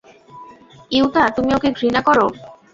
[0.91, 2.25] Yuta, তুমি ওকে ঘৃণা করো?